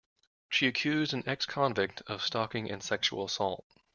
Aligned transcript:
She 0.49 0.65
accused 0.65 1.13
an 1.13 1.25
ex-convict 1.27 2.01
of 2.07 2.23
stalking 2.23 2.71
and 2.71 2.81
sexual 2.81 3.25
assault. 3.25 3.63